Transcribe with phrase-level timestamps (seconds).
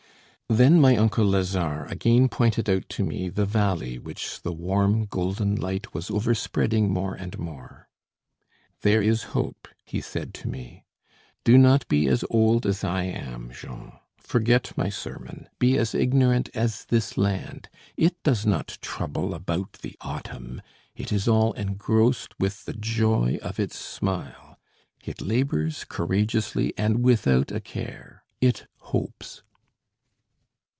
[0.51, 5.55] Then my uncle Lazare again pointed out to me the valley which the warm golden
[5.55, 7.87] light was overspreading more and more.
[8.81, 10.83] "There is hope," he said to me.
[11.45, 13.93] "Do not be as old as I am, Jean.
[14.17, 17.69] Forget my sermon, be as ignorant as this land.
[17.95, 20.61] It does not trouble about the autumn;
[20.97, 24.59] it is all engrossed with the joy of its smile;
[25.05, 28.25] it labours, courageously and without a care.
[28.41, 29.43] It hopes."